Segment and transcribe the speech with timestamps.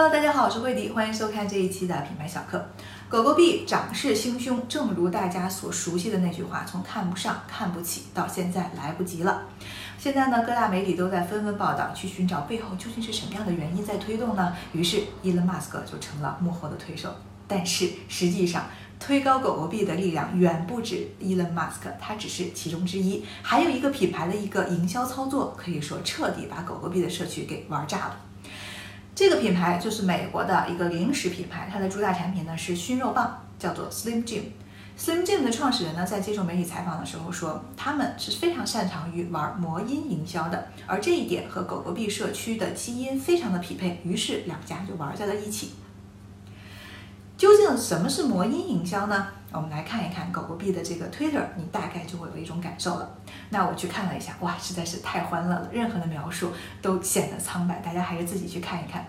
[0.00, 2.64] Hello，大家好，我是慧迪，欢迎收看这一期的品牌小课。
[3.08, 9.42] 狗狗币涨势汹汹，正如大家所熟悉的那句话，从看不上、看不起到现在来不及了。
[9.98, 14.56] 现在呢，各大媒体都在纷纷报道，去寻找背后究竟是什么样的原因在推动呢？
[14.72, 17.12] 于是，伊隆马斯克就成了幕后的推手。
[17.48, 18.66] 但是实际上，
[19.00, 28.16] 推高狗狗币的力量远不止伊隆马斯克，他只是其中之一，还有一个品牌的一个营销操作，可以说彻底把狗狗币的社区给玩炸了。
[29.18, 34.42] 这个品牌就是美国的一个零食品牌，它的主打产品呢是熏肉棒，叫做 Slim Jim。
[34.96, 45.72] Slim Jim 的创始人呢在接受媒体采访的时候说，他们是非常擅长于玩魔音营销的，而这一点和狗狗币社区的基因非常的匹配，于是两家就玩在了一起。
[47.76, 49.28] 什么是魔音营销呢？
[49.50, 53.08] 我们来看一看狗狗币的这个 Twitter，你大概就会有一种感受了。
[53.50, 59.04] 那我去看了一下，哇，实在是太欢乐了，任何的描述都显得苍白，大家还是自己去看一看。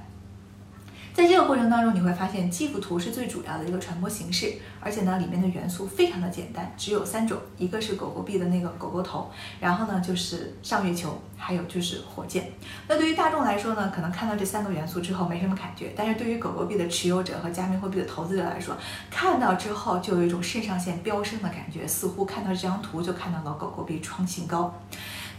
[1.14, 12.50] 在这个过程当中，你会发现基辅图是最主要的一个传播形式，而且呢，里面的元素非常的简单，只有三种，一个是狗狗币的那个狗狗头，然后呢就是上月球，还有就是火箭。
[12.88, 18.78] 那对于大众来说呢，可能看到这三个元素之后没什么感觉，但是对于狗狗币的持有者和加密货币的投资者来说，
[19.12, 24.74] 看到之后就有一种肾上腺飙升的感觉，似乎看到这张图就看到了狗狗币创新高，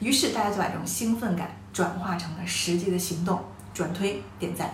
[0.00, 3.40] 于是大家就把这种兴奋感转化成了实际的行动，
[3.72, 4.70] 转推点赞。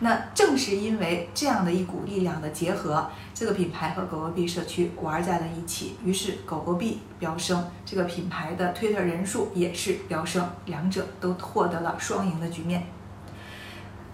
[0.00, 12.84] 那正是因为这样的一股力量的结合，这个品牌和狗狗币社区玩在了一起，于是狗狗币飙升，这个品牌的 Twitter 人数也是飙升，两者都获得了双赢的局面。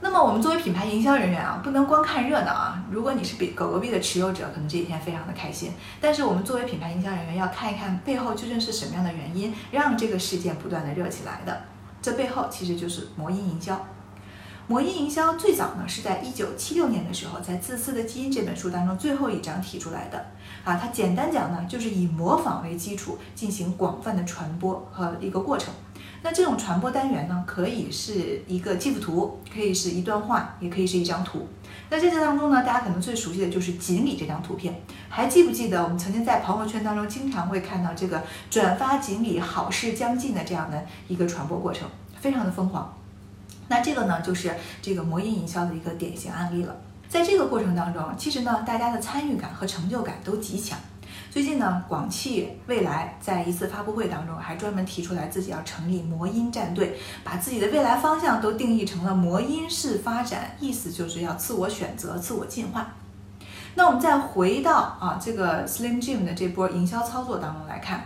[0.02, 2.82] 那么我们作为品牌营销人员啊，不能光看热闹啊。
[2.90, 5.74] 如果你是比狗狗币的持有者，可能这一天非常的开心。
[6.00, 11.64] 但是我们作为品牌营销人员，要看一看背后究竟是什么样的原因，让这个事件不断的热起来的。
[12.00, 13.78] 这背后其实就是魔音营销。
[14.70, 20.26] 魔音营销最早呢是在一九七六年的时候，在《自私的基因》这本书当中最后一章提出来的
[20.62, 20.76] 啊。
[20.76, 25.74] 它简单讲呢，就是以模仿为基础进行广泛的传播和一个过程。
[26.22, 31.48] 那这种传播单元呢，可以是一个记图，可以是一段话，也可以是一张图。
[31.88, 34.80] 那在这当中呢，大家可能最熟悉的就是锦鲤这张图片。
[35.08, 41.88] 还记不记得我们曾经在朋友圈当中经常会看到这个转发锦鲤好事将近的这样的一个传播过程，
[42.20, 42.94] 非常的疯狂。
[43.70, 46.74] 那这个呢，就是这个魔音营销的一个典型案例了。
[47.08, 50.76] 在这个过程当中，其实呢，大家的参与感和成就感都极强。
[51.30, 62.94] 最近呢，广汽未来在一次发布会当中，还专门提出来自己要成立魔音战队，把自己的未来方向都定义成了魔音式发展，意思就是要自我选择、自我进化。
[63.76, 68.02] 那我们再回到啊这个 Slim Jim 的这波营销操作当中来看。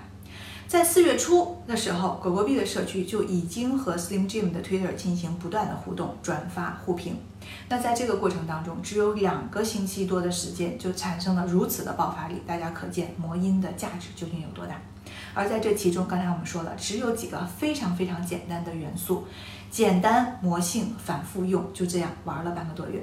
[0.74, 7.16] 在四月初的时候，狗狗币的社区就已经和 Slim Jim 的 Twitter 进行不断的互动、转发、互评。
[7.68, 12.42] 那在这个过程当中，只有两个星期多的时间，就产生了如此的爆发力。
[12.44, 14.74] 大家可见魔音的价值究竟有多大？
[15.32, 19.28] 而在这其中，刚才我们说了，只有几个非常非常简单的元素，
[19.70, 23.00] 简单、魔性、反复用，就这样玩了半个多月。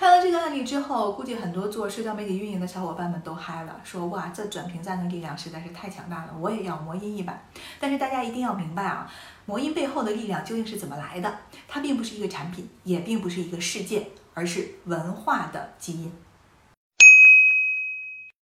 [0.00, 7.38] 看了这个案例之后，估计很多做社交媒体运营的小伙伴们都嗨了，说哇，这转评赞的力量实在是太强大了，我也要魔音一把。
[7.78, 9.12] 但是大家一定要明白啊，
[9.44, 11.30] 魔音背后的力量究竟是怎么来的？
[11.68, 16.10] 它并不是一个产品，也并不是一个事件，而是文化的基因。